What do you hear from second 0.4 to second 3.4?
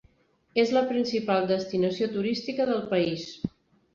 És la principal destinació turística del país.